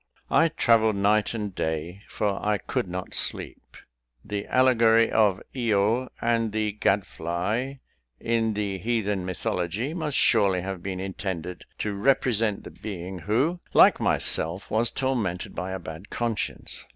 I 0.31 0.47
travelled 0.47 0.95
night 0.95 1.35
and 1.35 1.53
day; 1.53 2.01
for 2.09 2.43
I 2.43 2.57
could 2.57 2.87
not 2.87 3.13
sleep. 3.13 3.77
The 4.25 4.47
allegory 4.47 5.11
of 5.11 5.43
Io 5.55 6.09
and 6.19 6.51
the 6.51 6.71
gad 6.71 7.05
fly, 7.05 7.77
in 8.19 8.55
the 8.55 8.79
heathen 8.79 9.27
mythology, 9.27 9.93
must 9.93 10.17
surely 10.17 10.61
have 10.61 10.81
been 10.81 10.99
intended 10.99 11.65
to 11.77 11.93
represent 11.93 12.63
the 12.63 12.71
being, 12.71 13.19
who, 13.19 13.59
like 13.75 13.99
myself, 13.99 14.71
was 14.71 14.89
tormented 14.89 15.53
by 15.53 15.69
a 15.69 15.77
bad 15.77 16.09
conscience. 16.09 16.83